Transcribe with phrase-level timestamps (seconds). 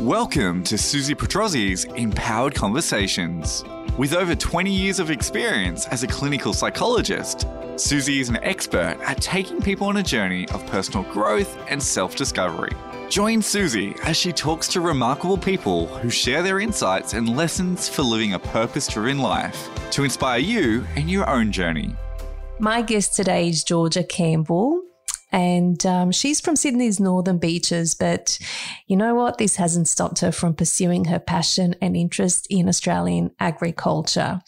[0.00, 3.62] Welcome to Susie Petrozzi's Empowered Conversations.
[3.98, 9.20] With over 20 years of experience as a clinical psychologist, Susie is an expert at
[9.20, 12.72] taking people on a journey of personal growth and self discovery.
[13.10, 18.00] Join Susie as she talks to remarkable people who share their insights and lessons for
[18.00, 21.94] living a purpose driven life to inspire you in your own journey.
[22.58, 24.82] My guest today is Georgia Campbell
[25.32, 27.94] and um, she's from Sydney's northern beaches.
[27.94, 28.38] But
[28.86, 29.38] you know what?
[29.38, 34.40] This hasn't stopped her from pursuing her passion and interest in Australian agriculture.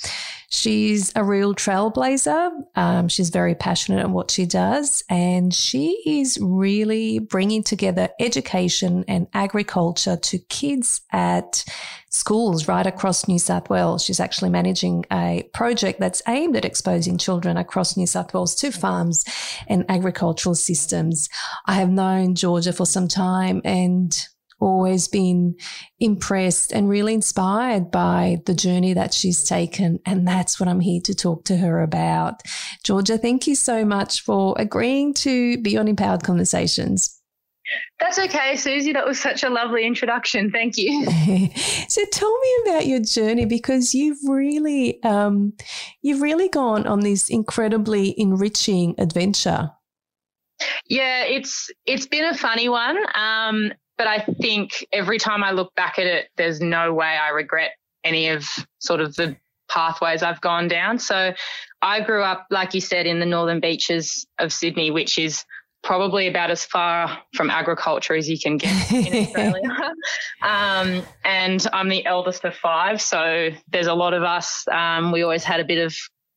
[0.55, 2.51] She's a real trailblazer.
[2.77, 9.03] Um, she's very passionate at what she does, and she is really bringing together education
[9.09, 11.65] and agriculture to kids at
[12.11, 14.05] schools right across New South Wales.
[14.05, 18.71] She's actually managing a project that's aimed at exposing children across New South Wales to
[18.71, 19.25] farms
[19.69, 21.31] and agricultural systems.
[21.65, 24.15] I have known Georgia for some time and
[24.63, 25.57] always been
[26.01, 29.99] impressed and really inspired by the journey that she's taken.
[30.07, 32.43] And that's what I'm here to talk to her about.
[32.85, 37.19] Georgia, thank you so much for agreeing to be on Empowered Conversations.
[38.01, 38.93] That's okay, Susie.
[38.93, 40.51] That was such a lovely introduction.
[40.51, 41.07] Thank you.
[41.89, 45.55] so tell me about your journey because you've really, um,
[46.03, 49.71] you've really gone on this incredibly enriching adventure.
[50.87, 52.99] Yeah, it's it's been a funny one.
[53.15, 57.31] Um, but I think every time I look back at it, there's no way I
[57.31, 57.73] regret
[58.05, 58.47] any of
[58.79, 59.37] sort of the
[59.69, 60.99] pathways I've gone down.
[60.99, 61.35] So
[61.81, 65.45] I grew up, like you said, in the northern beaches of Sydney, which is
[65.83, 69.95] probably about as far from agriculture as you can get in Australia.
[70.43, 74.65] um, and I'm the eldest of five, so there's a lot of us.
[74.71, 75.95] Um, we always had a bit of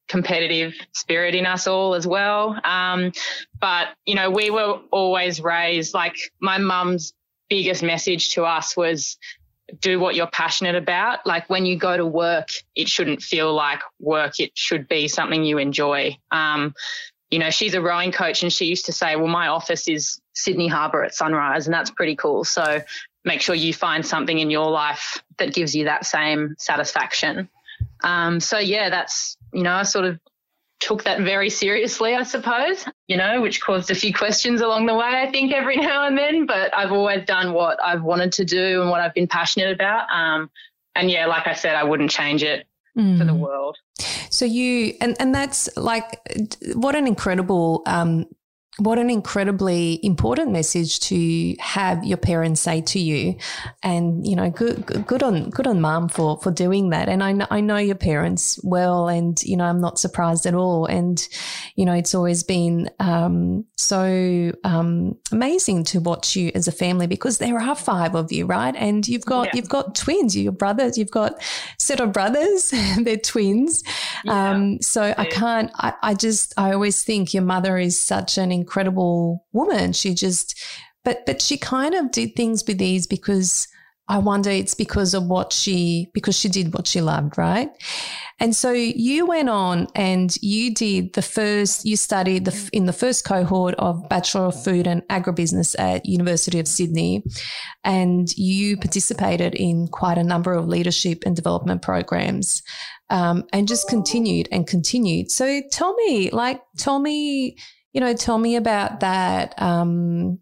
[0.07, 2.59] competitive spirit in us all as well.
[2.63, 3.11] Um,
[3.59, 7.13] but you know, we were always raised like my mum's
[7.49, 9.17] biggest message to us was
[9.79, 11.25] do what you're passionate about.
[11.25, 14.39] Like when you go to work, it shouldn't feel like work.
[14.39, 16.17] It should be something you enjoy.
[16.31, 16.73] Um,
[17.31, 20.21] you know, she's a rowing coach and she used to say, well, my office is
[20.33, 22.43] Sydney Harbour at sunrise and that's pretty cool.
[22.43, 22.81] So
[23.23, 27.49] make sure you find something in your life that gives you that same satisfaction.
[28.03, 30.19] Um, so yeah, that's, you know, I sort of
[30.85, 34.93] took that very seriously, I suppose, you know, which caused a few questions along the
[34.93, 36.45] way, I think, every now and then.
[36.45, 40.07] But I've always done what I've wanted to do and what I've been passionate about.
[40.11, 40.51] Um,
[40.93, 43.17] and yeah, like I said, I wouldn't change it mm.
[43.17, 43.39] for the mm.
[43.39, 43.77] world.
[44.29, 46.21] So you, and, and that's like,
[46.75, 48.27] what an incredible um,
[48.77, 53.37] what an incredibly important message to have your parents say to you.
[53.83, 57.07] And you know good good on good on mom for for doing that.
[57.07, 60.53] And I know, I know your parents well and you know I'm not surprised at
[60.53, 60.85] all.
[60.85, 61.25] And
[61.75, 67.07] you know it's always been um, so um, amazing to watch you as a family
[67.07, 68.75] because there are five of you right?
[68.75, 69.51] And you've got yeah.
[69.55, 70.35] you've got twins.
[70.35, 70.97] Your brothers.
[70.97, 71.41] You've got
[71.79, 72.73] set of brothers.
[73.01, 73.83] They're twins.
[74.25, 74.51] Yeah.
[74.51, 75.15] um, so yeah.
[75.17, 79.93] I can't I, I just I always think your mother is such an incredible woman.
[79.93, 80.59] She just,
[81.03, 83.67] but but she kind of did things with these because
[84.07, 87.71] I wonder it's because of what she because she did what she loved, right?
[88.39, 92.93] And so you went on and you did the first you studied the in the
[92.93, 97.23] first cohort of Bachelor of Food and Agribusiness at University of Sydney
[97.83, 102.61] and you participated in quite a number of leadership and development programs
[103.09, 105.31] um, and just continued and continued.
[105.31, 107.57] So tell me like tell me
[107.95, 109.59] you know, tell me about that.
[109.59, 110.39] Um,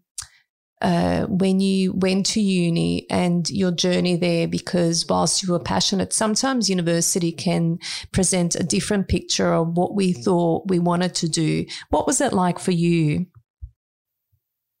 [0.82, 6.12] uh, when you went to uni and your journey there, because whilst you were passionate,
[6.12, 7.78] sometimes university can
[8.12, 11.64] present a different picture of what we thought we wanted to do.
[11.90, 13.26] What was it like for you?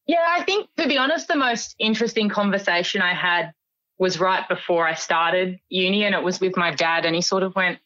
[0.06, 3.52] Yeah, I think to be honest, the most interesting conversation I had
[3.98, 7.06] was right before I started uni, and it was with my dad.
[7.06, 7.78] And he sort of went,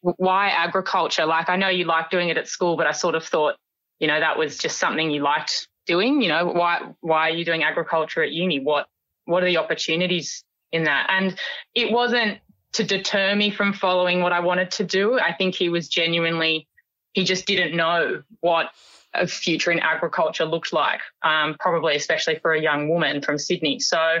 [0.00, 1.26] Why agriculture?
[1.26, 3.56] Like, I know you like doing it at school, but I sort of thought
[3.98, 6.22] you know, that was just something you liked doing.
[6.22, 8.60] You know, why why are you doing agriculture at uni?
[8.60, 8.86] What
[9.24, 11.08] what are the opportunities in that?
[11.10, 11.36] And
[11.74, 12.38] it wasn't
[12.74, 15.18] to deter me from following what I wanted to do.
[15.18, 16.68] I think he was genuinely
[17.14, 18.70] he just didn't know what
[19.14, 23.80] a future in agriculture looked like, um, probably especially for a young woman from Sydney.
[23.80, 24.18] So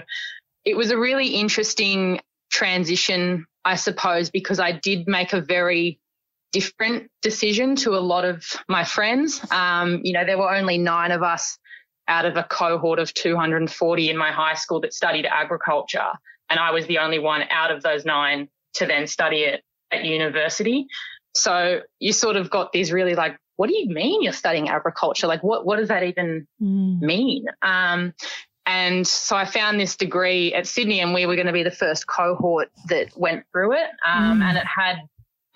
[0.64, 2.20] it was a really interesting
[2.50, 6.00] transition, I suppose, because I did make a very
[6.56, 9.44] different decision to a lot of my friends.
[9.50, 11.58] Um, you know, there were only nine of us
[12.08, 16.12] out of a cohort of 240 in my high school that studied agriculture.
[16.48, 19.62] And I was the only one out of those nine to then study it
[19.92, 20.86] at university.
[21.34, 25.26] So you sort of got these really like, what do you mean you're studying agriculture?
[25.26, 27.00] Like, what, what does that even mm.
[27.02, 27.44] mean?
[27.60, 28.14] Um,
[28.64, 31.70] and so I found this degree at Sydney, and we were going to be the
[31.70, 33.90] first cohort that went through it.
[34.06, 34.42] Um, mm.
[34.42, 34.96] And it had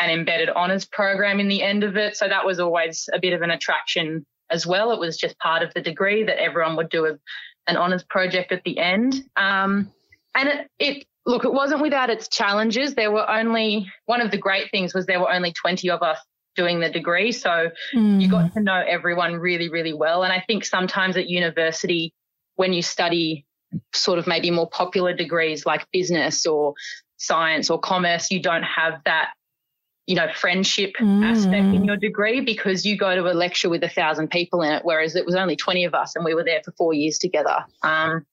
[0.00, 2.17] an embedded honours program in the end of it.
[2.17, 4.93] So that was always a bit of an attraction as well.
[4.93, 7.19] It was just part of the degree that everyone would do a,
[7.67, 9.23] an honours project at the end.
[9.37, 9.93] Um,
[10.35, 12.94] and it, it, look, it wasn't without its challenges.
[12.94, 16.19] There were only, one of the great things was there were only 20 of us
[16.56, 17.31] doing the degree.
[17.31, 18.20] So mm.
[18.20, 20.25] you got to know everyone really, really well.
[20.25, 22.12] And I think sometimes at university,
[22.56, 23.44] when you study
[23.93, 26.75] sort of maybe more popular degrees like business or
[27.19, 29.31] science or commerce, you don't have that
[30.10, 31.24] you know, friendship mm.
[31.24, 34.72] aspect in your degree because you go to a lecture with a thousand people in
[34.72, 37.16] it, whereas it was only 20 of us and we were there for four years
[37.16, 37.64] together.
[37.84, 38.26] Um,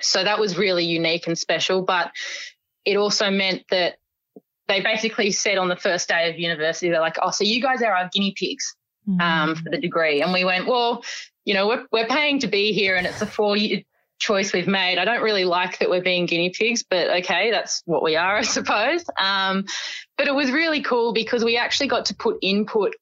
[0.00, 1.82] so that was really unique and special.
[1.82, 2.10] But
[2.86, 3.96] it also meant that
[4.66, 7.82] they basically said on the first day of university, they're like, oh, so you guys
[7.82, 8.74] are our guinea pigs
[9.20, 10.22] um, for the degree.
[10.22, 11.04] And we went, well,
[11.44, 13.82] you know, we're, we're paying to be here and it's a four year
[14.20, 14.98] choice we've made.
[14.98, 18.36] I don't really like that we're being guinea pigs, but okay, that's what we are,
[18.38, 19.04] I suppose.
[19.18, 19.64] Um,
[20.16, 22.94] but it was really cool because we actually got to put input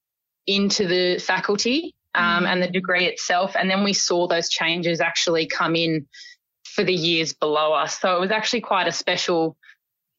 [0.46, 3.54] into the faculty um, and the degree itself.
[3.54, 6.06] And then we saw those changes actually come in
[6.64, 7.98] for the years below us.
[8.00, 9.56] So it was actually quite a special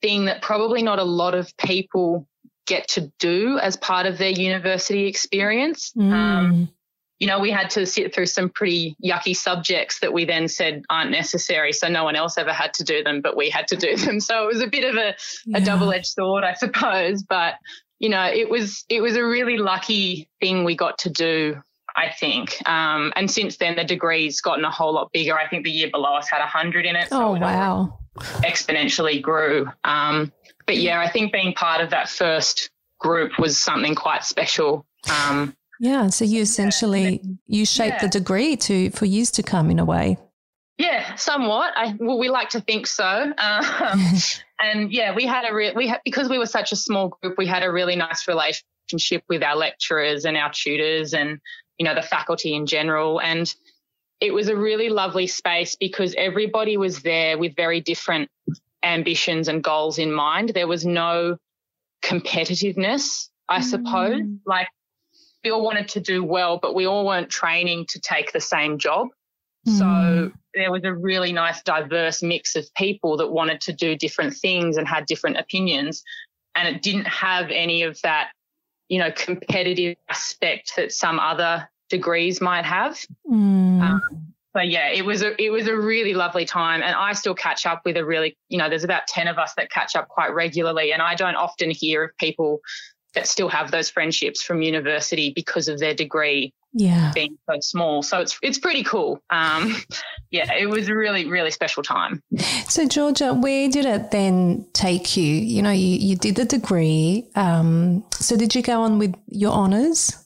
[0.01, 2.27] thing that probably not a lot of people
[2.67, 5.91] get to do as part of their university experience.
[5.97, 6.11] Mm.
[6.11, 6.69] Um,
[7.19, 10.83] you know, we had to sit through some pretty yucky subjects that we then said
[10.89, 11.73] aren't necessary.
[11.73, 14.19] So no one else ever had to do them, but we had to do them.
[14.29, 15.57] So it was a bit of a, yeah.
[15.57, 17.23] a double edged sword, I suppose.
[17.23, 17.55] But,
[17.97, 21.61] you know, it was, it was a really lucky thing we got to do.
[21.95, 22.55] I think.
[22.69, 25.37] Um, and since then, the degree's gotten a whole lot bigger.
[25.37, 27.09] I think the year below us had 100 in it.
[27.09, 27.99] So oh, wow.
[28.15, 29.67] Exponentially grew.
[29.83, 30.31] Um,
[30.67, 32.69] but yeah, I think being part of that first
[32.99, 34.85] group was something quite special.
[35.09, 36.07] Um, yeah.
[36.07, 38.01] So you essentially you shape yeah.
[38.01, 40.17] the degree to for years to come in a way.
[40.77, 41.73] Yeah, somewhat.
[41.75, 43.33] I well, we like to think so.
[43.37, 44.15] Um,
[44.59, 47.37] and yeah, we had a real we had because we were such a small group.
[47.37, 51.39] We had a really nice relationship with our lecturers and our tutors, and
[51.77, 53.19] you know the faculty in general.
[53.19, 53.53] And
[54.21, 58.29] it was a really lovely space because everybody was there with very different
[58.83, 60.49] ambitions and goals in mind.
[60.49, 61.37] There was no
[62.01, 64.21] competitiveness, I suppose.
[64.21, 64.39] Mm.
[64.45, 64.67] Like
[65.43, 68.77] we all wanted to do well, but we all weren't training to take the same
[68.77, 69.07] job.
[69.67, 69.77] Mm.
[69.77, 74.35] So there was a really nice diverse mix of people that wanted to do different
[74.35, 76.03] things and had different opinions.
[76.55, 78.31] And it didn't have any of that,
[78.89, 82.99] you know, competitive aspect that some other degrees might have.
[83.29, 83.81] Mm.
[83.81, 87.35] Um, so yeah, it was a it was a really lovely time, and I still
[87.35, 90.07] catch up with a really you know there's about ten of us that catch up
[90.07, 92.59] quite regularly, and I don't often hear of people
[93.15, 97.11] that still have those friendships from university because of their degree yeah.
[97.15, 98.03] being so small.
[98.03, 99.21] So it's it's pretty cool.
[99.29, 99.75] Um,
[100.31, 102.21] yeah, it was a really really special time.
[102.67, 105.25] So Georgia, where did it then take you?
[105.25, 107.27] You know, you, you did the degree.
[107.35, 110.25] Um, so did you go on with your honours?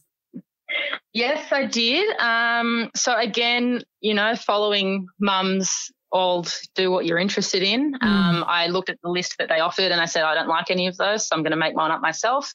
[1.13, 2.19] Yes, I did.
[2.19, 7.93] Um, so again, you know, following mum's old do what you're interested in.
[7.93, 8.03] Mm.
[8.03, 10.71] Um, I looked at the list that they offered and I said, I don't like
[10.71, 12.53] any of those, so I'm going to make mine up myself.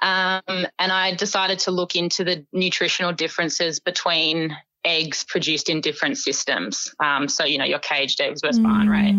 [0.00, 6.18] Um, and I decided to look into the nutritional differences between eggs produced in different
[6.18, 6.92] systems.
[6.98, 8.64] Um, so, you know, your caged eggs versus mm.
[8.64, 9.14] barn right?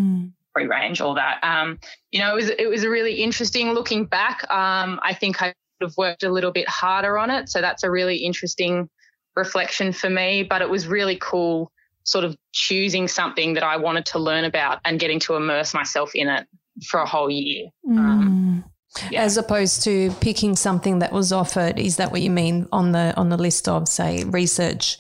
[0.54, 1.44] free range, all that.
[1.44, 1.80] Um,
[2.12, 4.50] you know, it was, it was a really interesting looking back.
[4.52, 7.50] Um, I think I could have worked a little bit harder on it.
[7.50, 8.90] So that's a really interesting
[9.36, 11.72] reflection for me, but it was really cool
[12.06, 16.16] sort of choosing something that I wanted to learn about and getting to immerse myself
[16.16, 16.48] in it
[16.88, 17.68] for a whole year.
[17.88, 17.98] Mm.
[17.98, 18.66] Um,
[19.12, 19.24] yeah.
[19.24, 23.14] As opposed to picking something that was offered, is that what you mean on the
[23.18, 24.98] on the list of say research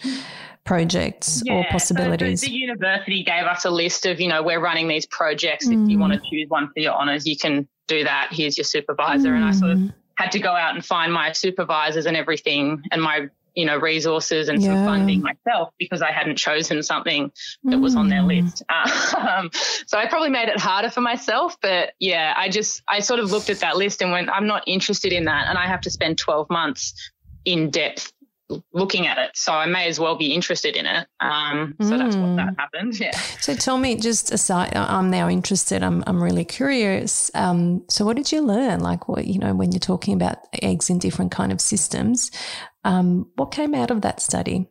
[0.66, 1.54] projects yeah.
[1.54, 2.42] or possibilities?
[2.42, 5.68] So the, the, university gave us a list of you know we're running these projects.
[5.68, 5.84] Mm.
[5.84, 8.30] If you want to choose one for your honours, you can do that.
[8.32, 9.36] Here's your supervisor, mm.
[9.36, 9.94] and I sort of mm.
[10.16, 14.50] had to go out and find my supervisors and everything and my you know, resources
[14.50, 17.32] and some funding myself because I hadn't chosen something
[17.64, 18.44] that was on their mm.
[18.44, 18.64] list.
[19.16, 19.50] Um,
[19.88, 21.58] so I probably made it harder for myself.
[21.62, 24.64] But yeah, I just, I sort of looked at that list and went, I'm not
[24.68, 25.48] interested in that.
[25.48, 26.94] And I have to spend 12 months
[27.46, 28.12] in depth
[28.74, 29.32] looking at it.
[29.36, 31.08] So I may as well be interested in it.
[31.20, 31.98] Um, so mm.
[31.98, 32.60] that's what that mm.
[32.60, 33.00] happened.
[33.00, 33.18] Yeah.
[33.40, 35.82] So tell me, just aside, I'm now interested.
[35.84, 37.32] I'm I'm really curious.
[37.34, 38.82] Um, so what did you learn?
[38.82, 42.32] Like what you know when you're talking about eggs in different kind of systems,
[42.86, 44.70] um, what came out of that study?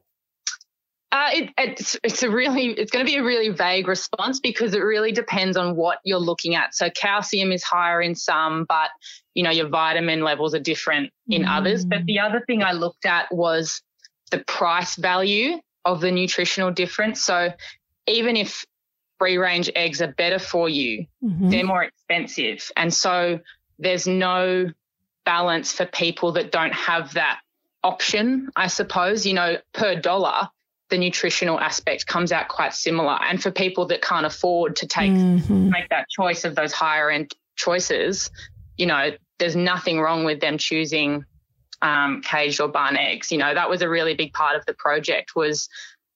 [1.13, 4.75] Uh, it, it's it's a really it's going to be a really vague response because
[4.75, 6.75] it really depends on what you're looking at.
[6.75, 8.91] So calcium is higher in some, but
[9.35, 11.57] you know your vitamin levels are different in mm.
[11.57, 11.85] others.
[11.85, 13.81] But the other thing I looked at was
[14.31, 17.23] the price value of the nutritional difference.
[17.23, 17.53] So
[18.09, 18.65] even if
[19.19, 21.51] free range eggs are better for you, mm-hmm.
[21.51, 22.71] they're more expensive.
[22.77, 23.39] And so
[23.79, 24.67] there's no
[25.25, 27.39] balance for people that don't have that
[27.85, 29.25] option, I suppose.
[29.25, 30.49] You know, per dollar,
[30.91, 33.19] the nutritional aspect comes out quite similar.
[33.23, 35.71] And for people that can't afford to take mm-hmm.
[35.71, 38.31] make that choice of those higher end choices,
[38.77, 41.25] you know, there's nothing wrong with them choosing
[41.83, 43.31] um, caged or barn eggs.
[43.31, 45.69] You know, that was a really big part of the project was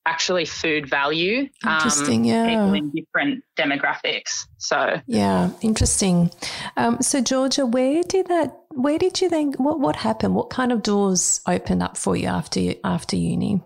[0.09, 1.49] actually food value.
[1.65, 2.49] Um, interesting, um, yeah.
[2.49, 4.47] People in different demographics.
[4.59, 6.31] So yeah, interesting.
[6.77, 8.59] Um, so Georgia, where did that?
[8.71, 9.53] Where did you then?
[9.59, 10.35] What what happened?
[10.35, 13.63] What kind of doors opened up for you after you, after uni?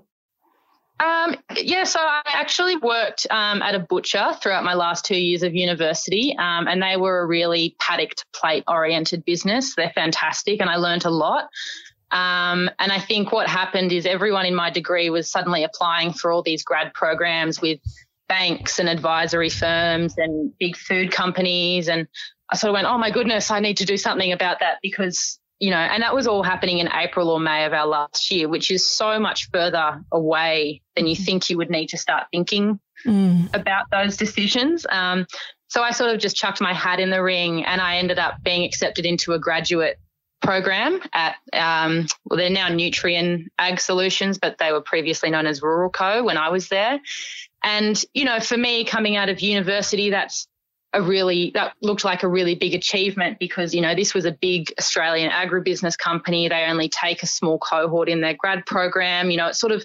[1.01, 5.43] Um, yeah, so I actually worked um, at a butcher throughout my last two years
[5.43, 9.75] of university, um, and they were a really paddock plate oriented business.
[9.75, 11.49] They're fantastic, and I learned a lot.
[12.13, 16.31] Um, and I think what happened is everyone in my degree was suddenly applying for
[16.31, 17.81] all these grad programs with
[18.29, 21.89] banks and advisory firms and big food companies.
[21.89, 22.07] And
[22.51, 25.39] I sort of went, oh my goodness, I need to do something about that because,
[25.59, 28.47] you know, and that was all happening in April or May of our last year,
[28.47, 32.79] which is so much further away than you think you would need to start thinking
[33.07, 33.55] mm.
[33.55, 34.87] about those decisions.
[34.91, 35.27] Um,
[35.69, 38.43] so I sort of just chucked my hat in the ring and I ended up
[38.43, 39.99] being accepted into a graduate
[40.43, 45.61] program at, um, well, they're now Nutrien Ag Solutions, but they were previously known as
[45.61, 47.01] Ruralco when I was there.
[47.63, 50.49] And, you know, for me coming out of university, that's
[50.93, 54.33] a really, that looked like a really big achievement because, you know, this was a
[54.33, 56.49] big Australian agribusiness company.
[56.49, 59.31] They only take a small cohort in their grad program.
[59.31, 59.85] You know, it sort of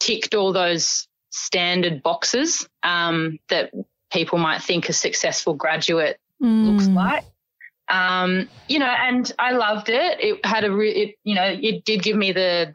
[0.00, 3.72] ticked all those standard boxes um, that
[4.10, 6.66] people might think a successful graduate mm.
[6.66, 7.24] looks like.
[7.90, 10.20] Um, you know, and I loved it.
[10.20, 12.72] It had a, re- it, you know, it did give me the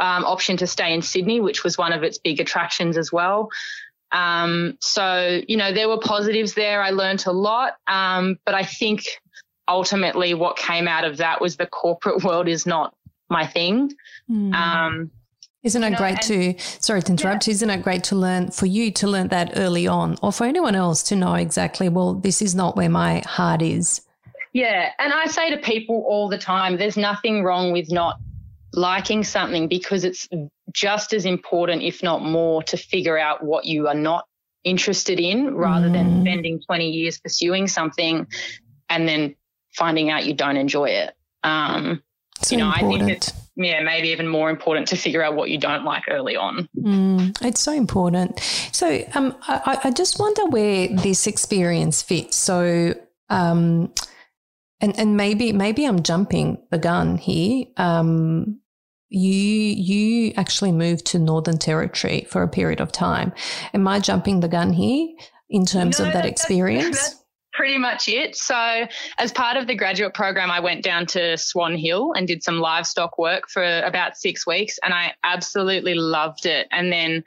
[0.00, 3.50] um, option to stay in Sydney, which was one of its big attractions as well.
[4.12, 6.82] Um, so, you know, there were positives there.
[6.82, 7.74] I learned a lot.
[7.86, 9.04] Um, but I think
[9.68, 12.94] ultimately what came out of that was the corporate world is not
[13.28, 13.92] my thing.
[14.30, 14.54] Mm.
[14.54, 15.10] Um,
[15.64, 17.52] isn't it you know, great to, sorry to interrupt, yeah.
[17.52, 20.76] isn't it great to learn for you to learn that early on or for anyone
[20.76, 24.00] else to know exactly, well, this is not where my heart is?
[24.56, 24.92] Yeah.
[24.98, 28.16] And I say to people all the time, there's nothing wrong with not
[28.72, 30.26] liking something because it's
[30.72, 34.24] just as important, if not more, to figure out what you are not
[34.64, 35.92] interested in rather mm.
[35.92, 38.26] than spending 20 years pursuing something
[38.88, 39.36] and then
[39.74, 41.14] finding out you don't enjoy it.
[41.42, 42.02] Um,
[42.40, 43.02] so you know, important.
[43.02, 46.04] I think it's yeah, maybe even more important to figure out what you don't like
[46.08, 46.66] early on.
[46.78, 48.40] Mm, it's so important.
[48.72, 52.36] So um, I, I, just wonder where this experience fits.
[52.36, 52.94] So
[53.28, 53.92] um,
[54.80, 57.66] and and maybe maybe I'm jumping the gun here.
[57.76, 58.60] Um,
[59.08, 63.32] you you actually moved to Northern Territory for a period of time.
[63.72, 65.08] Am I jumping the gun here
[65.48, 67.00] in terms no, of that experience?
[67.00, 67.22] That's,
[67.56, 68.36] pretty much it.
[68.36, 68.86] So,
[69.18, 72.58] as part of the graduate program, I went down to Swan Hill and did some
[72.58, 76.68] livestock work for about six weeks, and I absolutely loved it.
[76.70, 77.24] And then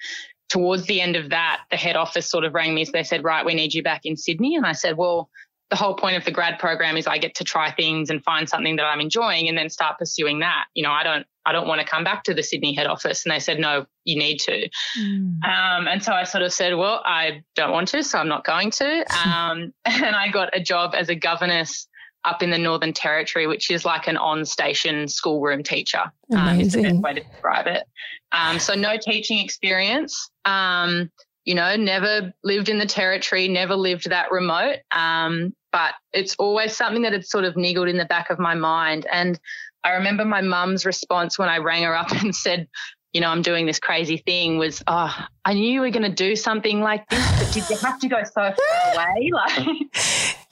[0.50, 2.86] towards the end of that, the head office sort of rang me.
[2.86, 4.56] So they said, Right, we need you back in Sydney.
[4.56, 5.30] And I said, Well,
[5.70, 8.50] the whole point of the grad program is I get to try things and find
[8.50, 10.66] something that I'm enjoying and then start pursuing that.
[10.74, 13.26] You know, I don't I don't want to come back to the Sydney head office.
[13.26, 14.70] And they said, no, you need to.
[15.00, 15.44] Mm.
[15.44, 18.46] Um, and so I sort of said, well, I don't want to, so I'm not
[18.46, 19.06] going to.
[19.26, 21.88] Um, and I got a job as a governess
[22.24, 26.12] up in the Northern Territory, which is like an on-station schoolroom teacher.
[26.36, 27.84] Um, is the best way to describe it.
[28.32, 30.30] Um, so no teaching experience.
[30.46, 31.12] Um,
[31.50, 34.76] you know, never lived in the territory, never lived that remote.
[34.92, 38.54] Um, but it's always something that had sort of niggled in the back of my
[38.54, 39.08] mind.
[39.12, 39.40] And
[39.84, 42.68] I remember my mum's response when I rang her up and said,
[43.14, 45.12] you know, I'm doing this crazy thing was, oh,
[45.44, 48.08] I knew you were going to do something like this, but did you have to
[48.08, 49.32] go so far away?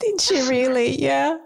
[0.00, 1.00] did she really?
[1.00, 1.38] Yeah.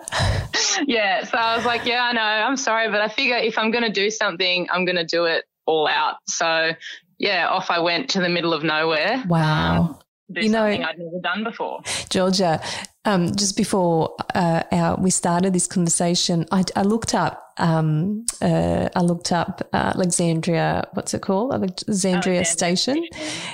[0.87, 1.25] Yeah.
[1.25, 2.23] So I was like, yeah, I know.
[2.23, 5.25] I'm sorry, but I figure if I'm going to do something, I'm going to do
[5.25, 6.17] it all out.
[6.27, 6.73] So
[7.19, 9.23] yeah, off I went to the middle of nowhere.
[9.29, 9.81] Wow.
[9.81, 9.99] Um,
[10.35, 11.83] you know, I'd never done before.
[12.09, 12.61] Georgia,
[13.05, 17.53] um, just before uh, our, we started this conversation, I, I looked up.
[17.59, 20.89] Um, uh, I looked up uh, Alexandria.
[20.95, 21.53] What's it called?
[21.53, 23.07] Alexandria oh, Station.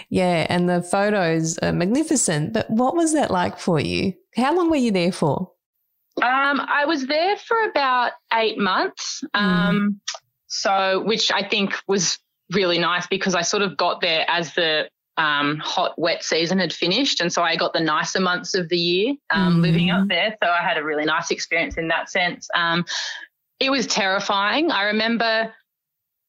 [0.09, 2.53] Yeah, and the photos are magnificent.
[2.53, 4.15] But what was that like for you?
[4.37, 5.51] How long were you there for?
[6.23, 9.23] Um, I was there for about eight months.
[9.35, 9.97] Mm.
[10.49, 12.19] So, which I think was
[12.53, 14.89] really nice because I sort of got there as the
[15.19, 17.21] um, hot, wet season had finished.
[17.21, 19.63] And so I got the nicer months of the year um, mm-hmm.
[19.63, 20.37] living up there.
[20.43, 22.49] So I had a really nice experience in that sense.
[22.55, 22.85] Um,
[23.61, 24.71] it was terrifying.
[24.71, 25.53] I remember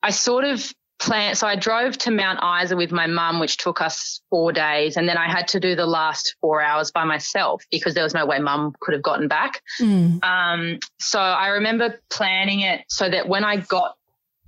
[0.01, 3.79] I sort of planned, So I drove to Mount Isa with my mum, which took
[3.81, 4.97] us four days.
[4.97, 8.13] And then I had to do the last four hours by myself because there was
[8.13, 9.61] no way mum could have gotten back.
[9.79, 10.23] Mm.
[10.23, 13.95] Um, so I remember planning it so that when I got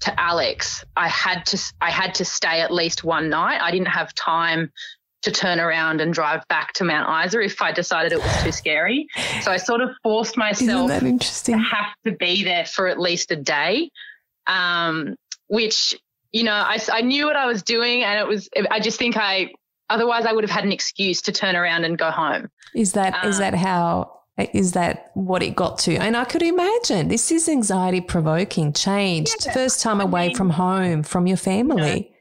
[0.01, 3.61] to Alex, I had to, I had to stay at least one night.
[3.61, 4.71] I didn't have time
[5.23, 8.51] to turn around and drive back to Mount Isa if I decided it was too
[8.51, 9.07] scary.
[9.41, 11.57] So I sort of forced myself that interesting?
[11.57, 13.91] to have to be there for at least a day.
[14.47, 15.15] Um,
[15.47, 15.95] which
[16.31, 19.17] you know, I, I knew what I was doing and it was, I just think
[19.17, 19.51] I,
[19.89, 22.49] otherwise I would have had an excuse to turn around and go home.
[22.73, 25.95] Is that um, is that how, is that what it got to?
[25.95, 30.37] And I could imagine this is anxiety provoking, changed, yeah, first time I away mean,
[30.37, 32.11] from home, from your family.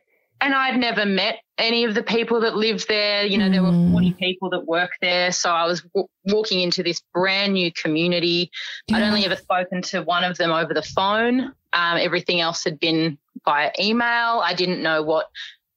[0.40, 3.24] and I'd never met any of the people that lived there.
[3.24, 3.52] You know, mm.
[3.52, 4.18] there were 40 mm.
[4.18, 5.30] people that work there.
[5.30, 8.50] So I was w- walking into this brand new community.
[8.88, 8.96] Yeah.
[8.96, 11.52] I'd only ever spoken to one of them over the phone.
[11.72, 14.40] Um, everything else had been via email.
[14.44, 15.28] I didn't know what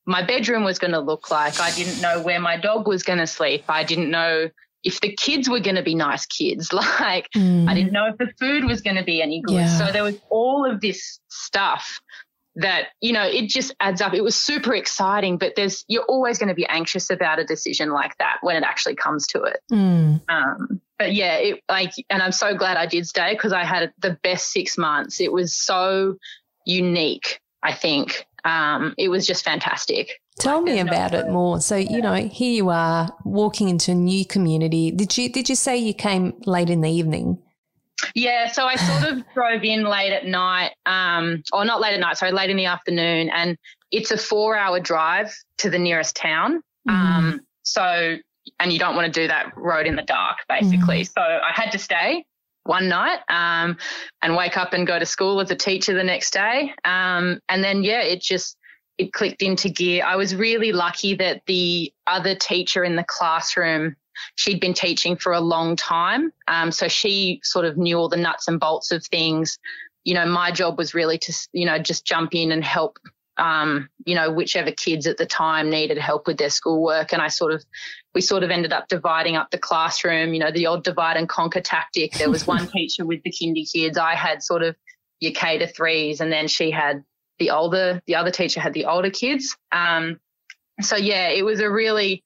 [0.06, 1.60] my bedroom was going to look like.
[1.60, 3.66] I didn't know where my dog was going to sleep.
[3.70, 4.50] I didn't know
[4.84, 6.72] if the kids were going to be nice kids.
[7.00, 7.68] Like, mm.
[7.68, 9.56] I didn't know if the food was going to be any good.
[9.56, 9.78] Yeah.
[9.78, 12.00] So there was all of this stuff
[12.56, 14.14] that, you know, it just adds up.
[14.14, 17.90] It was super exciting, but there's, you're always going to be anxious about a decision
[17.90, 19.60] like that when it actually comes to it.
[19.72, 20.22] Mm.
[20.30, 23.92] Um, but yeah, it like, and I'm so glad I did stay because I had
[24.00, 25.20] the best six months.
[25.20, 26.18] It was so
[26.66, 27.42] unique.
[27.62, 30.20] I think um, it was just fantastic.
[30.40, 31.62] Tell like, me about no it more.
[31.62, 34.92] So you know, here you are walking into a new community.
[34.92, 37.40] Did you did you say you came late in the evening?
[38.16, 42.00] Yeah, so I sort of drove in late at night, um, or not late at
[42.00, 43.58] night, sorry, late in the afternoon, and
[43.92, 46.62] it's a four-hour drive to the nearest town.
[46.90, 46.94] Mm.
[46.94, 48.18] Um, so,
[48.60, 51.02] and you don't want to do that road in the dark, basically.
[51.02, 51.14] Mm.
[51.14, 52.26] So I had to stay
[52.64, 53.78] one night um,
[54.22, 56.74] and wake up and go to school as a teacher the next day.
[56.84, 58.58] Um, and then, yeah, it just
[58.98, 60.06] it clicked into gear.
[60.06, 63.96] I was really lucky that the other teacher in the classroom
[64.36, 68.18] she'd been teaching for a long time, um, so she sort of knew all the
[68.18, 69.58] nuts and bolts of things.
[70.04, 73.00] You know, my job was really to you know just jump in and help
[73.38, 77.14] um, you know, whichever kids at the time needed help with their schoolwork.
[77.14, 77.64] And I sort of,
[78.14, 81.28] we sort of ended up dividing up the classroom, you know, the odd divide and
[81.28, 82.14] conquer tactic.
[82.14, 83.98] There was one teacher with the kindy kids.
[83.98, 84.76] I had sort of
[85.20, 87.04] your K to threes and then she had
[87.44, 89.58] the older, the other teacher had the older kids.
[89.74, 90.20] Um,
[90.82, 92.24] so yeah, it was a really,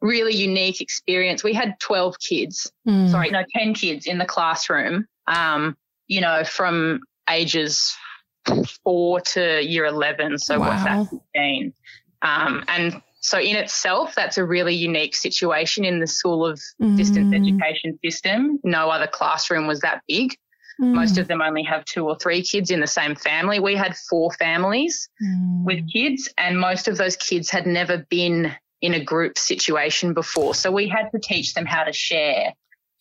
[0.00, 1.42] really unique experience.
[1.42, 3.10] We had 12 kids, mm.
[3.10, 7.92] sorry, no, 10 kids in the classroom, um, you know, from ages
[8.84, 10.38] four to year 11.
[10.38, 10.68] So wow.
[10.68, 11.72] what's that, 15?
[12.22, 16.96] Um, and so in itself, that's a really unique situation in the school of mm.
[16.96, 18.60] distance education system.
[18.62, 20.36] No other classroom was that big.
[20.82, 20.94] Mm.
[20.94, 23.60] Most of them only have two or three kids in the same family.
[23.60, 25.64] We had four families mm.
[25.64, 30.54] with kids, and most of those kids had never been in a group situation before.
[30.54, 32.52] So we had to teach them how to share,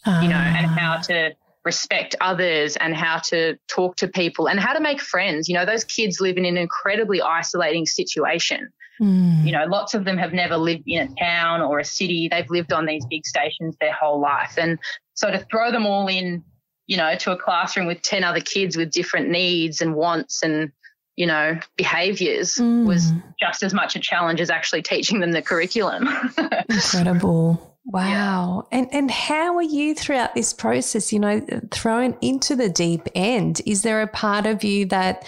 [0.05, 1.01] you know, and how ah.
[1.07, 1.31] to
[1.65, 5.49] respect others and how to talk to people and how to make friends.
[5.49, 8.69] You know, those kids live in an incredibly isolating situation.
[9.01, 9.43] Mm.
[9.45, 12.29] You know, lots of them have never lived in a town or a city.
[12.31, 14.53] They've lived on these big stations their whole life.
[14.57, 14.77] And
[15.15, 16.43] so to throw them all in,
[16.91, 20.73] you know, to a classroom with 10 other kids with different needs and wants and,
[21.15, 22.85] you know, behaviors mm.
[22.85, 26.09] was just as much a challenge as actually teaching them the curriculum.
[26.69, 27.77] Incredible.
[27.85, 28.67] Wow.
[28.73, 28.77] Yeah.
[28.77, 31.39] And and how are you throughout this process, you know,
[31.71, 33.61] thrown into the deep end?
[33.65, 35.25] Is there a part of you that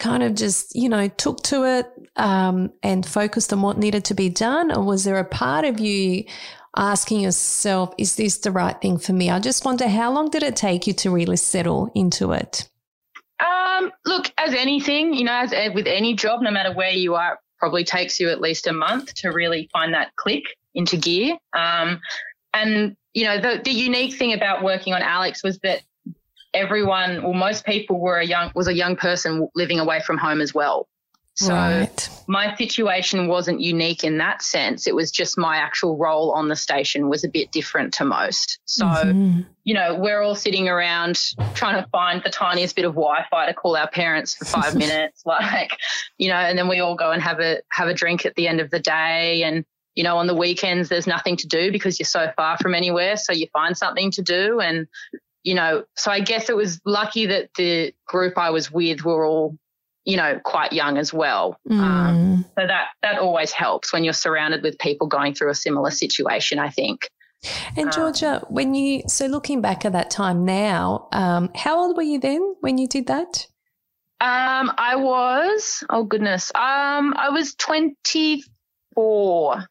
[0.00, 4.14] kind of just, you know, took to it um, and focused on what needed to
[4.14, 4.76] be done?
[4.76, 6.24] Or was there a part of you
[6.76, 9.30] asking yourself, is this the right thing for me?
[9.30, 12.68] I just wonder how long did it take you to really settle into it?
[13.40, 17.38] Um, look, as anything, you know, as with any job, no matter where you are,
[17.58, 21.36] probably takes you at least a month to really find that click into gear.
[21.52, 22.00] Um,
[22.54, 25.82] and you know, the the unique thing about working on Alex was that
[26.54, 30.40] everyone, or most people, were a young was a young person living away from home
[30.40, 30.88] as well.
[31.36, 32.08] So right.
[32.26, 34.86] my situation wasn't unique in that sense.
[34.86, 38.58] It was just my actual role on the station was a bit different to most.
[38.64, 39.42] So, mm-hmm.
[39.64, 43.52] you know, we're all sitting around trying to find the tiniest bit of Wi-Fi to
[43.52, 45.72] call our parents for five minutes, like,
[46.16, 48.48] you know, and then we all go and have a have a drink at the
[48.48, 49.42] end of the day.
[49.42, 52.74] And, you know, on the weekends there's nothing to do because you're so far from
[52.74, 53.18] anywhere.
[53.18, 54.60] So you find something to do.
[54.60, 54.86] And,
[55.42, 59.26] you know, so I guess it was lucky that the group I was with were
[59.26, 59.58] all
[60.06, 61.60] you know, quite young as well.
[61.68, 61.80] Mm.
[61.80, 65.90] Um, so that that always helps when you're surrounded with people going through a similar
[65.90, 66.58] situation.
[66.58, 67.10] I think.
[67.76, 71.78] And um, Georgia, um, when you so looking back at that time now, um, how
[71.78, 73.46] old were you then when you did that?
[74.18, 79.66] Um, I was, oh goodness, um, I was 24.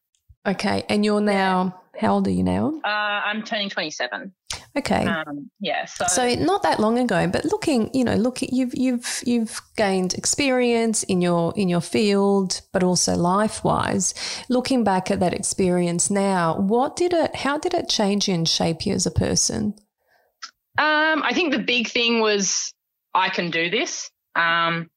[0.45, 0.83] Okay.
[0.87, 2.79] And you're now, how old are you now?
[2.83, 4.31] Uh, I'm turning 27.
[4.77, 5.05] Okay.
[5.05, 5.85] Um, yeah.
[5.85, 10.13] So, So not that long ago, but looking, you know, look, you've you've you've gained
[10.13, 14.13] experience in your in your field, but also life wise.
[14.49, 17.35] Looking back at that experience now, what did it?
[17.35, 19.75] How did it change you and shape you as a person?
[20.77, 22.73] Um, I think the big thing was
[23.13, 24.09] I can do this.
[24.35, 24.89] Um,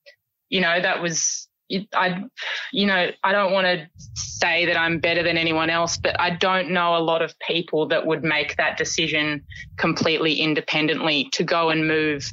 [0.49, 1.48] you know, that was
[1.95, 2.25] I,
[2.73, 6.31] you know, I don't want to say that I'm better than anyone else, but I
[6.31, 9.45] don't know a lot of people that would make that decision
[9.77, 12.33] completely independently to go and move.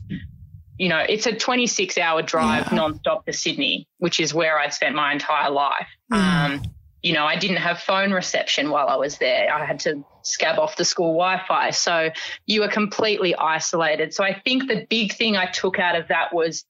[0.78, 2.78] You know, it's a 26 hour drive Yeah.
[2.78, 5.88] nonstop to Sydney, which is where I spent my entire life.
[6.12, 6.62] Um,
[7.02, 9.54] you know, I didn't have phone reception while I was there.
[9.54, 11.70] I had to scab off the school Wi Fi.
[11.70, 12.10] So
[12.46, 14.14] you were completely isolated.
[14.14, 16.66] So I think the big thing I took out of that was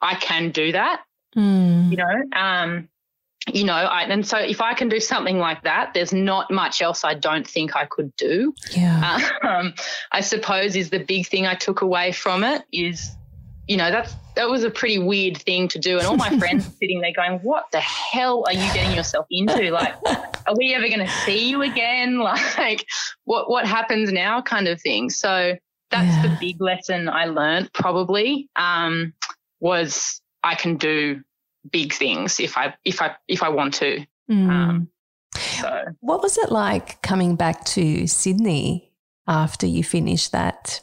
[0.00, 1.00] I can do that
[1.36, 1.90] Mm.
[1.90, 2.88] you know um
[3.52, 6.80] you know I, and so if i can do something like that there's not much
[6.82, 9.20] else i don't think i could do Yeah.
[9.42, 9.74] um
[10.12, 13.10] i suppose is the big thing i took away from it is
[13.66, 16.66] you know that's that was a pretty weird thing to do and all my friends
[16.80, 19.94] sitting there going what the hell are you getting yourself into like
[20.46, 22.18] are we ever going to see you again
[22.58, 22.86] like
[23.24, 25.54] what what happens now kind of thing so
[25.90, 26.22] that's Yeah.
[26.22, 29.12] the big lesson i learned probably um
[29.60, 31.20] was i can do
[31.70, 34.50] big things if i if i if i want to Mm.
[34.50, 34.88] um,
[35.34, 38.90] so what was it like coming back to Sydney
[39.26, 40.80] after you finished that?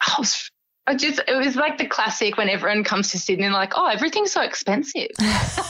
[0.00, 0.50] I was
[0.86, 3.86] I just it was like the classic when everyone comes to Sydney and like, oh,
[3.86, 5.08] everything's so expensive.
[5.18, 5.64] was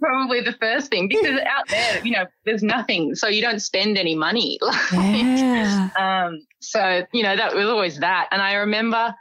[0.00, 3.98] probably the first thing because out there, you know, there's nothing, so you don't spend
[3.98, 4.58] any money.
[4.92, 5.90] yeah.
[5.98, 9.14] um, so you know that was always that, and I remember,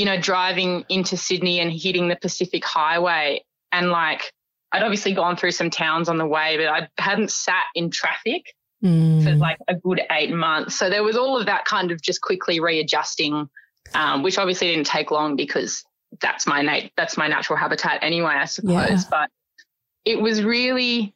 [0.00, 4.32] you know, driving into Sydney and hitting the Pacific Highway, and like
[4.72, 8.54] I'd obviously gone through some towns on the way, but I hadn't sat in traffic
[8.80, 9.38] for Mm.
[9.38, 10.74] like a good eight months.
[10.76, 13.50] So there was all of that kind of just quickly readjusting,
[13.92, 15.84] um, which obviously didn't take long because
[16.22, 18.72] that's my nat- that's my natural habitat anyway, I suppose.
[18.88, 19.02] Yeah.
[19.10, 19.28] But
[20.06, 21.14] it was really,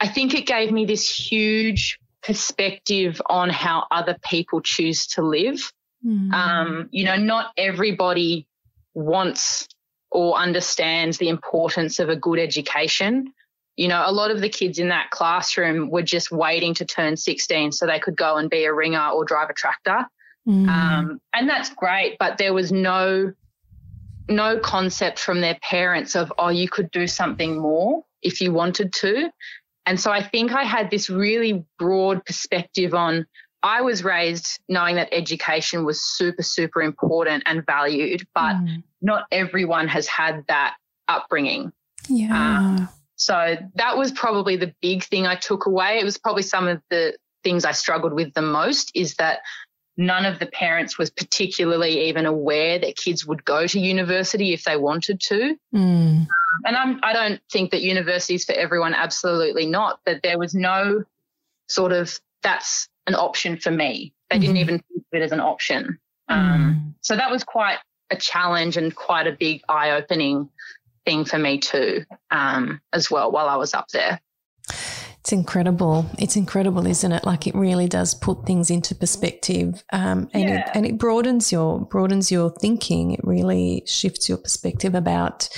[0.00, 5.70] I think it gave me this huge perspective on how other people choose to live.
[6.04, 6.32] Mm.
[6.32, 8.46] Um, you know, not everybody
[8.94, 9.68] wants
[10.10, 13.32] or understands the importance of a good education.
[13.76, 17.16] You know, a lot of the kids in that classroom were just waiting to turn
[17.16, 20.06] 16 so they could go and be a ringer or drive a tractor.
[20.48, 20.68] Mm.
[20.68, 23.32] Um, and that's great, but there was no
[24.30, 28.92] no concept from their parents of, oh, you could do something more if you wanted
[28.92, 29.30] to.
[29.86, 33.26] And so I think I had this really broad perspective on
[33.62, 38.82] I was raised knowing that education was super, super important and valued, but Mm.
[39.02, 40.76] not everyone has had that
[41.08, 41.72] upbringing.
[42.08, 42.86] yeah.
[43.16, 45.98] So that was probably the big thing I took away.
[45.98, 49.40] It was probably some of the things I struggled with the most is that
[49.96, 54.62] none of the parents was particularly even aware that kids would go to university if
[54.62, 55.56] they wanted to.
[55.74, 56.28] Mm.
[56.64, 59.98] And I'm, I don't think that university is for everyone, absolutely not.
[60.06, 61.02] But there was no
[61.68, 64.12] sort of that's an option for me.
[64.30, 64.60] They didn't Mhm.
[64.60, 65.98] even think of it as an option.
[66.28, 66.94] Um, Mm.
[67.00, 67.78] so that was quite
[68.10, 70.48] a challenge and quite a big eye opening
[71.06, 74.20] thing for me too, um, as well while I was up there.
[75.20, 76.06] It's incredible.
[76.18, 77.24] It's incredible, isn't it?
[77.24, 81.80] Like it really does put things into perspective, um, and it and it broadens your
[81.80, 83.12] broadens your thinking.
[83.12, 85.48] It really shifts your perspective about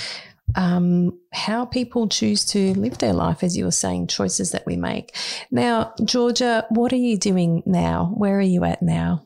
[0.55, 4.75] um, how people choose to live their life, as you were saying, choices that we
[4.75, 5.15] make.
[5.49, 8.13] Now, Georgia, what are you doing now?
[8.15, 9.23] Where are you at now?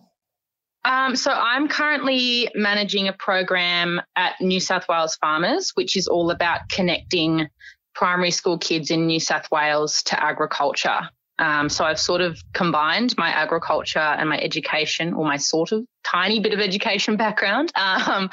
[0.85, 6.29] Um, so I'm currently managing a program at New South Wales Farmers, which is all
[6.29, 7.47] about connecting
[7.95, 11.09] primary school kids in New South Wales to agriculture.
[11.37, 15.85] Um, so I've sort of combined my agriculture and my education, or my sort of
[16.03, 18.29] tiny bit of education background, um,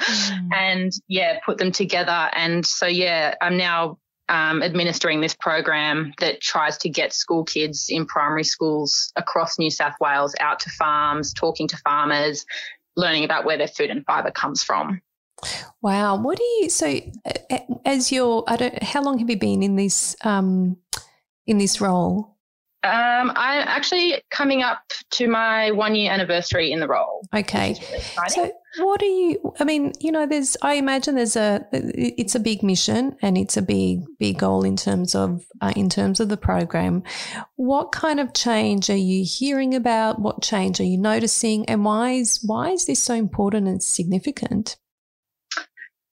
[0.53, 2.29] and yeah, put them together.
[2.33, 3.97] And so yeah, I'm now
[4.29, 9.69] um, administering this program that tries to get school kids in primary schools across New
[9.69, 12.45] South Wales out to farms, talking to farmers,
[12.95, 15.01] learning about where their food and fibre comes from.
[15.81, 16.17] Wow.
[16.17, 16.99] What do you so
[17.85, 20.77] as your I don't how long have you been in this um
[21.45, 22.32] in this role?
[22.83, 27.25] Um, I'm actually coming up to my one year anniversary in the role.
[27.33, 27.75] Okay.
[27.91, 28.29] really.
[28.29, 32.39] So what do you I mean, you know, there's I imagine there's a it's a
[32.39, 36.29] big mission and it's a big big goal in terms of uh, in terms of
[36.29, 37.03] the program.
[37.55, 40.19] What kind of change are you hearing about?
[40.19, 44.75] What change are you noticing and why is why is this so important and significant?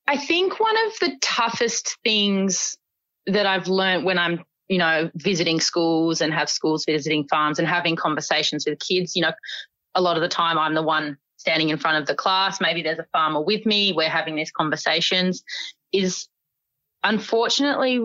[0.08, 2.78] I think one of the toughest things
[3.28, 7.68] that I've learned when I'm, you know, visiting schools and have schools visiting farms and
[7.68, 9.34] having conversations with kids, you know,
[9.96, 12.62] a lot of the time I'm the one standing in front of the class.
[12.62, 13.92] Maybe there's a farmer with me.
[13.92, 15.44] We're having these conversations
[15.92, 16.30] is
[17.04, 18.00] unfortunately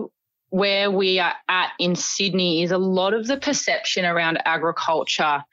[0.49, 5.45] where we are at in Sydney is a lot of the perception around agriculture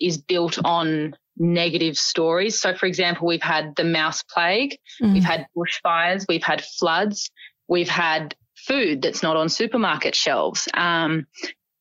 [0.00, 2.60] is built on negative stories.
[2.60, 5.14] So, for example, we've had the mouse plague, mm.
[5.14, 7.28] we've had bushfires, we've had floods,
[7.66, 10.68] we've had food that's not on supermarket shelves.
[10.74, 11.26] Um,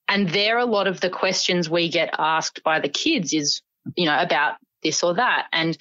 [0.08, 3.62] and there, a lot of the questions we get asked by the kids is,
[3.96, 5.48] you know, about this or that.
[5.52, 5.78] And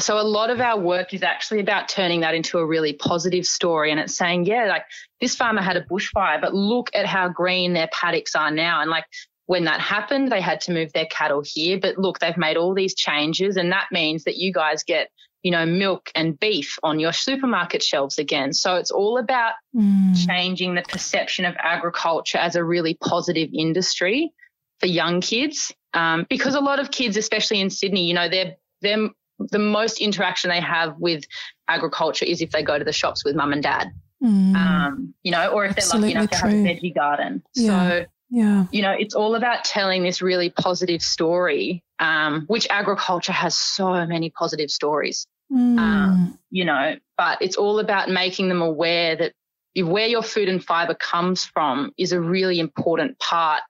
[0.00, 3.44] so a lot of our work is actually about turning that into a really positive
[3.44, 3.90] story.
[3.90, 4.84] And it's saying, yeah, like
[5.20, 8.80] this farmer had a bushfire, but look at how green their paddocks are now.
[8.80, 9.04] And like
[9.46, 11.78] when that happened, they had to move their cattle here.
[11.78, 13.56] But look, they've made all these changes.
[13.58, 15.10] And that means that you guys get,
[15.42, 18.52] you know, milk and beef on your supermarket shelves again.
[18.52, 20.26] So it's all about mm.
[20.26, 24.32] changing the perception of agriculture as a really positive industry
[24.80, 25.72] for young kids.
[25.94, 29.08] Um, because a lot of kids, especially in Sydney, you know, they're, they're
[29.50, 31.24] the most interaction they have with
[31.68, 33.88] agriculture is if they go to the shops with mum and dad.
[34.22, 34.54] Mm.
[34.54, 36.50] Um, you know, or if Absolutely they're lucky enough true.
[36.50, 37.42] to have a veggie garden.
[37.54, 37.88] Yeah.
[37.88, 38.66] So, yeah.
[38.70, 44.06] you know, it's all about telling this really positive story, um, which agriculture has so
[44.06, 45.26] many positive stories.
[45.52, 45.78] Mm.
[45.78, 49.32] Um, you know, but it's all about making them aware that
[49.76, 53.62] where your food and fiber comes from is a really important part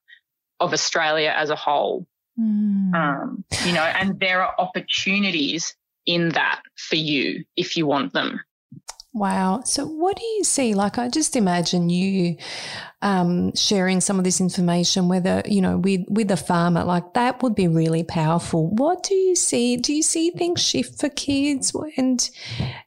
[0.60, 2.06] of Australia as a whole.
[2.38, 2.94] Mm.
[2.94, 8.40] Um, you know, and there are opportunities in that for you if you want them.
[9.14, 9.60] Wow.
[9.64, 10.72] So, what do you see?
[10.74, 12.36] Like, I just imagine you
[13.02, 17.42] um, sharing some of this information, whether you know with with a farmer, like that
[17.42, 18.70] would be really powerful.
[18.70, 19.76] What do you see?
[19.76, 21.76] Do you see things shift for kids?
[21.98, 22.30] And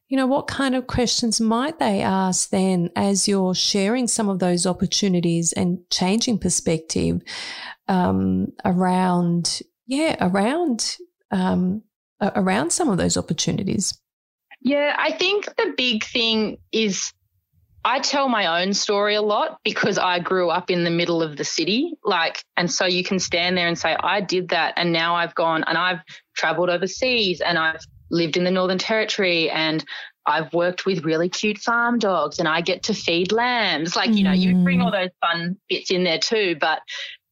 [0.08, 4.40] you know, what kind of questions might they ask then as you're sharing some of
[4.40, 7.22] those opportunities and changing perspective
[7.88, 10.98] um, around, yeah, around
[11.30, 11.84] um,
[12.20, 13.96] around some of those opportunities?
[14.66, 17.14] Yeah, I think the big thing is
[17.86, 21.38] I tell my own story a lot because I grew up in the middle of
[21.38, 21.94] the city.
[22.04, 24.74] Like, and so you can stand there and say, I did that.
[24.76, 26.00] And now I've gone and I've
[26.36, 29.86] traveled overseas and I've lived in the Northern Territory and
[30.26, 33.96] I've worked with really cute farm dogs and I get to feed lambs.
[33.96, 35.04] Like, you know, you bring all mm.
[35.04, 36.58] those fun bits in there too.
[36.60, 36.82] But,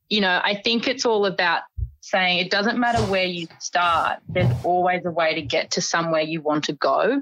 [0.08, 1.64] you know, I think it's all about
[2.04, 6.22] saying it doesn't matter where you start, there's always a way to get to somewhere
[6.22, 7.22] you want to go.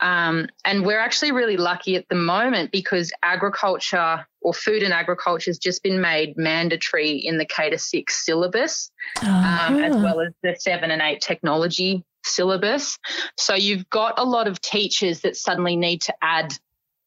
[0.00, 5.48] Um, and we're actually really lucky at the moment because agriculture or food and agriculture
[5.48, 8.90] has just been made mandatory in the K to six syllabus,
[9.22, 9.74] uh-huh.
[9.74, 12.98] um, as well as the seven and eight technology syllabus.
[13.38, 16.52] So you've got a lot of teachers that suddenly need to add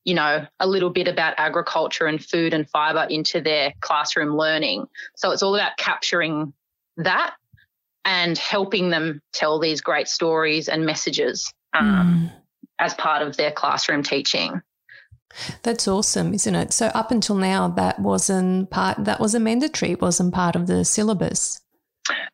[0.06, 4.86] you know, a little bit about agriculture and food and fiber into their classroom learning.
[5.16, 6.54] So it's all about capturing
[6.98, 7.36] that
[8.04, 12.42] and helping them tell these great stories and messages um, mm.
[12.80, 14.62] as part of their classroom teaching.
[15.64, 16.72] That's awesome, isn't it?
[16.72, 19.04] So up until now, that wasn't part.
[19.04, 19.92] That was a mandatory.
[19.92, 21.60] It wasn't part of the syllabus.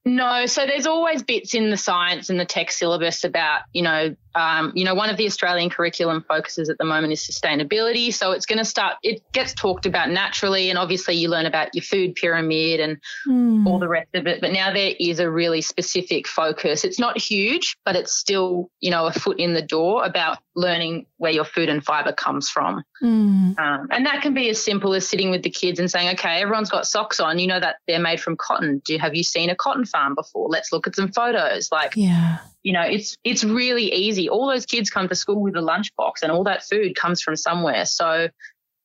[0.05, 4.15] No, so there's always bits in the science and the tech syllabus about, you know,
[4.35, 8.13] um, you know, one of the Australian curriculum focuses at the moment is sustainability.
[8.13, 10.69] So it's going to start, it gets talked about naturally.
[10.69, 13.65] And obviously you learn about your food pyramid and mm.
[13.65, 14.41] all the rest of it.
[14.41, 16.83] But now there is a really specific focus.
[16.83, 21.05] It's not huge, but it's still, you know, a foot in the door about learning
[21.17, 22.83] where your food and fiber comes from.
[23.03, 23.59] Mm.
[23.59, 26.41] Um, and that can be as simple as sitting with the kids and saying, okay,
[26.41, 27.39] everyone's got socks on.
[27.39, 28.81] You know that they're made from cotton.
[28.85, 30.47] Do have you seen a cotton farm before?
[30.49, 31.71] Let's look at some photos.
[31.71, 34.29] Like, yeah you know, it's it's really easy.
[34.29, 37.35] All those kids come to school with a lunchbox, and all that food comes from
[37.35, 37.85] somewhere.
[37.85, 38.29] So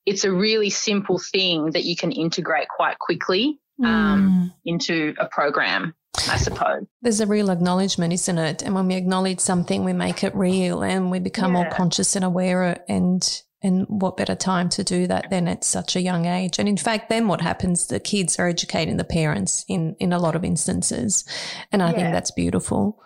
[0.05, 4.53] it's a really simple thing that you can integrate quite quickly um, mm.
[4.65, 5.93] into a program.
[6.29, 6.85] I suppose.
[7.03, 8.63] There's a real acknowledgement, isn't it?
[8.63, 11.61] And when we acknowledge something, we make it real and we become yeah.
[11.61, 15.95] more conscious and aware and and what better time to do that than at such
[15.95, 16.59] a young age?
[16.59, 17.87] And in fact, then what happens?
[17.87, 21.23] The kids are educating the parents in in a lot of instances,
[21.71, 21.95] and I yeah.
[21.95, 22.99] think that's beautiful.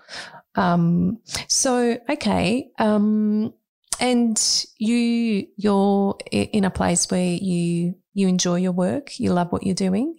[0.55, 2.71] Um, so, okay.
[2.79, 3.53] Um,
[3.99, 9.19] and you, you're in a place where you, you enjoy your work.
[9.19, 10.17] You love what you're doing.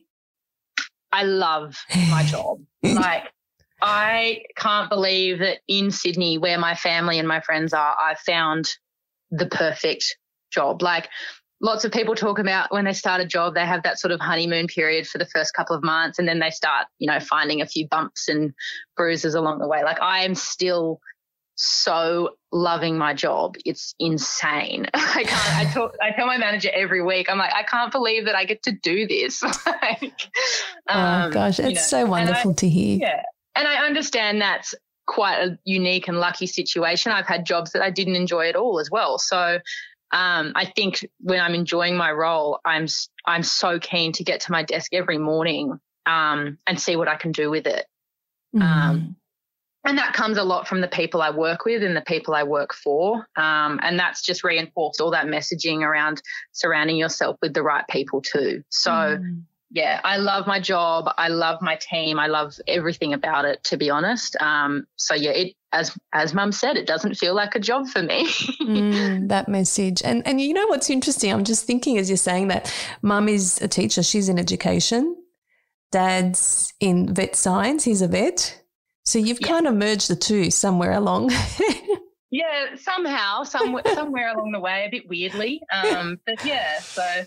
[1.11, 2.61] I love my job.
[2.83, 3.25] like,
[3.83, 8.71] I can't believe that in Sydney, where my family and my friends are, I found
[9.31, 10.17] the perfect
[10.53, 10.83] job.
[10.83, 11.09] Like,
[11.63, 14.21] lots of people talk about when they start a job, they have that sort of
[14.21, 17.63] honeymoon period for the first couple of months and then they start, you know, finding
[17.63, 18.53] a few bumps and
[18.97, 19.83] bruises along the way.
[19.85, 21.01] Like I am still
[21.55, 23.55] so loving my job.
[23.65, 24.89] It's insane.
[24.95, 25.57] I can't.
[25.57, 25.95] I talk.
[26.03, 27.31] I tell my manager every week.
[27.31, 29.43] I'm like, I can't believe that I get to do this.
[29.67, 30.13] like,
[30.89, 32.99] oh um, gosh, it's you know, so wonderful I, to hear.
[33.01, 33.23] Yeah,
[33.55, 34.75] and I understand that's
[35.07, 37.13] quite a unique and lucky situation.
[37.13, 39.19] I've had jobs that I didn't enjoy at all as well.
[39.19, 39.59] So
[40.13, 42.87] um, I think when I'm enjoying my role, I'm
[43.25, 47.17] I'm so keen to get to my desk every morning um, and see what I
[47.17, 47.87] can do with it.
[48.55, 48.63] Mm.
[48.63, 49.17] Um,
[49.85, 52.45] and that comes a lot from the people I work with and the people I
[52.45, 53.27] work for.
[53.37, 56.23] Um, and that's just reinforced all that messaging around
[56.53, 58.63] surrounding yourself with the right people too.
[58.69, 59.43] So, mm.
[59.73, 61.09] Yeah, I love my job.
[61.17, 62.19] I love my team.
[62.19, 64.37] I love everything about it, to be honest.
[64.41, 68.03] Um, so yeah, it, as as mum said, it doesn't feel like a job for
[68.03, 68.27] me.
[68.61, 71.33] mm, that message, and and you know what's interesting?
[71.33, 74.03] I'm just thinking as you're saying that, mum is a teacher.
[74.03, 75.17] She's in education.
[75.91, 77.85] Dad's in vet science.
[77.85, 78.63] He's a vet.
[79.05, 79.49] So you've yeah.
[79.49, 81.31] kind of merged the two somewhere along.
[82.31, 85.61] yeah, somehow, somewhere, somewhere along the way, a bit weirdly.
[85.73, 87.25] Um, but yeah, so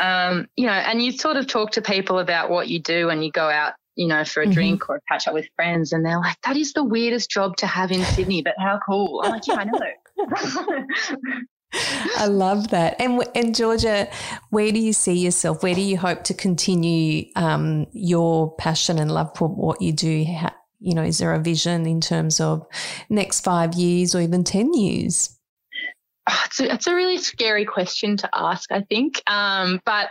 [0.00, 3.22] um, you know, and you sort of talk to people about what you do when
[3.22, 4.52] you go out, you know, for a mm-hmm.
[4.52, 7.56] drink or a catch up with friends, and they're like, "That is the weirdest job
[7.58, 9.80] to have in Sydney, but how cool!" I'm like, "Yeah, I know."
[12.16, 12.96] I love that.
[13.00, 14.08] And and Georgia,
[14.50, 15.62] where do you see yourself?
[15.62, 20.24] Where do you hope to continue um, your passion and love for what you do?
[20.80, 22.66] you know, is there a vision in terms of
[23.08, 25.37] next five years or even 10 years?
[26.28, 29.22] Oh, it's, a, it's a really scary question to ask, I think.
[29.26, 30.10] Um, but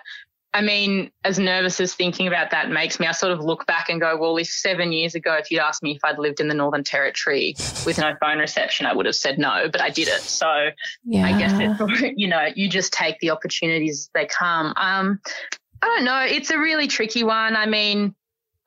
[0.54, 3.90] I mean, as nervous as thinking about that makes me, I sort of look back
[3.90, 6.48] and go, well, if seven years ago, if you'd asked me if I'd lived in
[6.48, 7.54] the Northern Territory
[7.86, 10.22] with no phone reception, I would have said no, but I did it.
[10.22, 10.70] So
[11.06, 11.28] yeah.
[11.28, 14.74] I guess it's, you know, you just take the opportunities as they come.
[14.78, 15.20] Um,
[15.82, 16.26] I don't know.
[16.28, 17.56] It's a really tricky one.
[17.56, 18.16] I mean,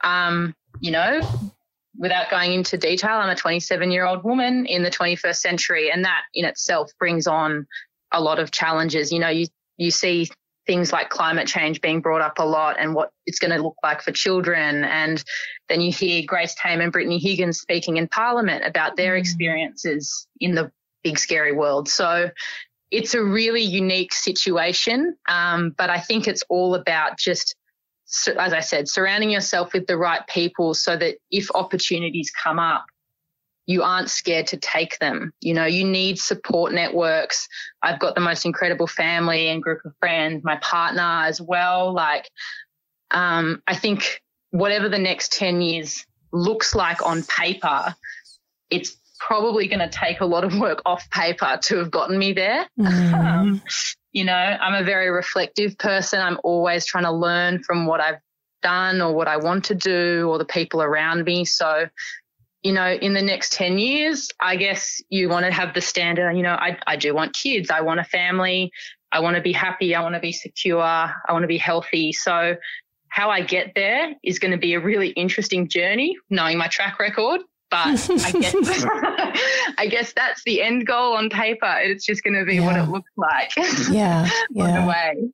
[0.02, 1.20] um, you know,
[2.00, 6.04] without going into detail, I'm a 27 year old woman in the 21st century, and
[6.04, 7.66] that in itself brings on
[8.10, 9.12] a lot of challenges.
[9.12, 10.28] You know, you you see
[10.66, 13.76] things like climate change being brought up a lot and what it's going to look
[13.82, 14.84] like for children.
[14.84, 15.22] And
[15.68, 19.18] then you hear Grace Tame and Brittany Higgins speaking in Parliament about their mm.
[19.18, 20.70] experiences in the
[21.02, 21.88] big scary world.
[21.88, 22.30] So
[22.90, 27.56] it's a really unique situation, um, but I think it's all about just
[28.38, 32.84] as I said, surrounding yourself with the right people so that if opportunities come up,
[33.66, 35.32] you aren't scared to take them.
[35.40, 37.46] You know, you need support networks.
[37.82, 41.92] I've got the most incredible family and group of friends, my partner as well.
[41.92, 42.28] Like,
[43.12, 47.94] um, I think whatever the next 10 years looks like on paper,
[48.70, 52.32] it's probably going to take a lot of work off paper to have gotten me
[52.32, 52.66] there.
[52.78, 53.14] Mm.
[53.14, 53.62] Um,
[54.12, 56.20] you know, I'm a very reflective person.
[56.20, 58.18] I'm always trying to learn from what I've
[58.62, 61.44] done or what I want to do or the people around me.
[61.44, 61.86] So,
[62.62, 66.32] you know, in the next 10 years, I guess you want to have the standard,
[66.36, 67.70] you know, I, I do want kids.
[67.70, 68.72] I want a family.
[69.12, 69.94] I want to be happy.
[69.94, 70.82] I want to be secure.
[70.82, 72.12] I want to be healthy.
[72.12, 72.56] So
[73.08, 76.98] how I get there is going to be a really interesting journey, knowing my track
[76.98, 77.40] record.
[77.70, 78.54] But I guess
[79.78, 81.72] I guess that's the end goal on paper.
[81.80, 82.66] It's just going to be yeah.
[82.66, 83.52] what it looks like.
[83.90, 84.86] Yeah, yeah.
[84.86, 85.30] way.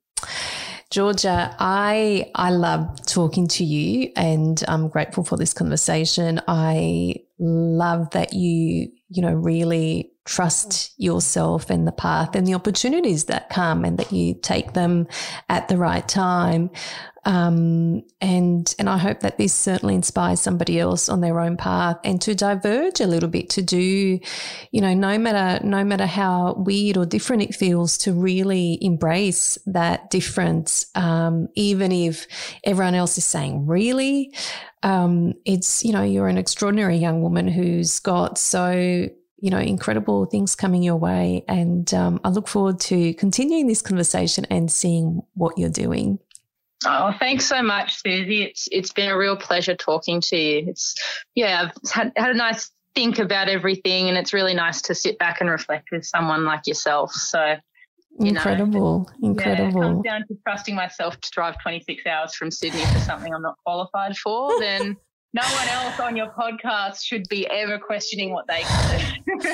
[0.89, 6.41] Georgia, I I love talking to you, and I'm grateful for this conversation.
[6.47, 13.25] I love that you you know really trust yourself and the path and the opportunities
[13.25, 15.07] that come, and that you take them
[15.49, 16.69] at the right time.
[17.23, 21.97] Um, and and I hope that this certainly inspires somebody else on their own path
[22.03, 24.19] and to diverge a little bit to do,
[24.71, 29.57] you know, no matter no matter how weird or different it feels, to really embrace
[29.65, 32.27] that difference, um, even if
[32.63, 34.33] everyone else is saying really.
[34.83, 40.25] Um, it's you know you're an extraordinary young woman who's got so you know, incredible
[40.25, 41.43] things coming your way.
[41.47, 46.19] And um, I look forward to continuing this conversation and seeing what you're doing.
[46.85, 48.43] Oh, thanks so much, Susie.
[48.43, 50.65] It's it's been a real pleasure talking to you.
[50.67, 50.95] It's
[51.33, 55.17] yeah, I've had, had a nice think about everything, and it's really nice to sit
[55.17, 57.13] back and reflect with someone like yourself.
[57.13, 57.55] So
[58.19, 59.63] incredible, know, incredible.
[59.63, 63.33] Yeah, it comes down to trusting myself to drive 26 hours from Sydney for something
[63.33, 64.59] I'm not qualified for.
[64.59, 64.97] Then
[65.37, 69.53] no one else on your podcast should be ever questioning what they do.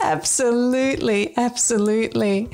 [0.02, 2.50] absolutely, absolutely.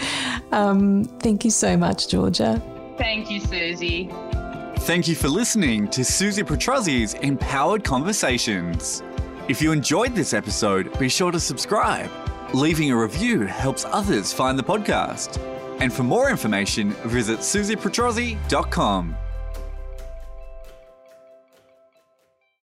[0.52, 2.62] Um, thank you so much, Georgia.
[2.98, 4.08] Thank you, Susie.
[4.80, 9.02] Thank you for listening to Susie Petrozzi's Empowered Conversations.
[9.48, 12.10] If you enjoyed this episode, be sure to subscribe.
[12.54, 15.40] Leaving a review helps others find the podcast.
[15.80, 19.16] And for more information, visit susiepetrozzi.com.